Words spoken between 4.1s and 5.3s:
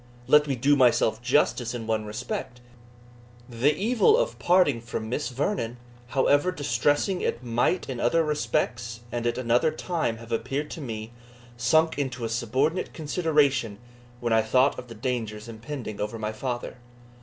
of parting from Miss